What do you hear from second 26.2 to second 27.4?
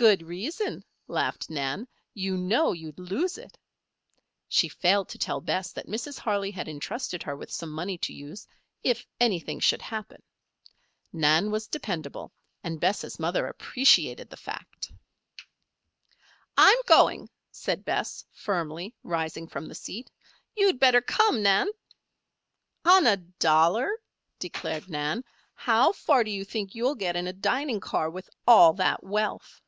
do you think you'll get in a